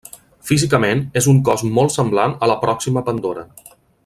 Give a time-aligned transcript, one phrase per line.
[0.51, 3.49] Físicament és un cos molt semblant a la pròxima Pandora.